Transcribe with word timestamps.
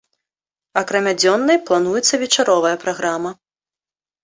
Акрамя 0.81 1.13
дзённай 1.19 1.61
плануецца 1.69 2.21
вечаровая 2.25 2.75
праграма. 2.87 3.31